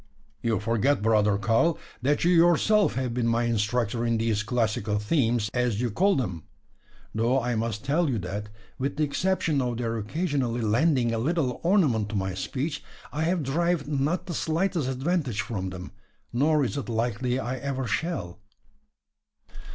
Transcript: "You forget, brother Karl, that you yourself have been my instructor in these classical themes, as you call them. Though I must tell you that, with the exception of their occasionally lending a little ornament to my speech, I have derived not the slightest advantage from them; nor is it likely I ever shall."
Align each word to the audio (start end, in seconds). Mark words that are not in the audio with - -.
"You 0.41 0.59
forget, 0.59 1.03
brother 1.03 1.37
Karl, 1.37 1.77
that 2.01 2.23
you 2.23 2.31
yourself 2.31 2.95
have 2.95 3.13
been 3.13 3.27
my 3.27 3.43
instructor 3.43 4.03
in 4.03 4.17
these 4.17 4.41
classical 4.41 4.97
themes, 4.97 5.51
as 5.53 5.79
you 5.79 5.91
call 5.91 6.15
them. 6.15 6.41
Though 7.13 7.39
I 7.39 7.53
must 7.53 7.85
tell 7.85 8.09
you 8.09 8.17
that, 8.17 8.49
with 8.79 8.97
the 8.97 9.03
exception 9.03 9.61
of 9.61 9.77
their 9.77 9.99
occasionally 9.99 10.61
lending 10.61 11.13
a 11.13 11.19
little 11.19 11.61
ornament 11.63 12.09
to 12.09 12.15
my 12.15 12.33
speech, 12.33 12.83
I 13.13 13.25
have 13.25 13.43
derived 13.43 13.87
not 13.87 14.25
the 14.25 14.33
slightest 14.33 14.89
advantage 14.89 15.41
from 15.41 15.69
them; 15.69 15.91
nor 16.33 16.65
is 16.65 16.77
it 16.77 16.89
likely 16.89 17.37
I 17.39 17.57
ever 17.57 17.85
shall." 17.85 18.39